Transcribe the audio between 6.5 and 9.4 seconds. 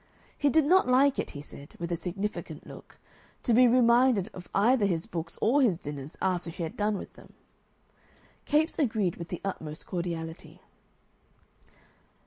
had done with them. Capes agreed with